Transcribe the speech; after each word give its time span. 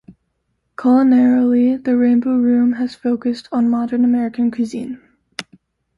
Culinarily, 0.77 1.77
the 1.77 1.95
Rainbow 1.95 2.35
Room 2.35 2.73
has 2.73 2.95
focused 2.95 3.47
on 3.51 3.69
Modern 3.69 4.03
American 4.03 4.49
cuisine. 4.49 4.99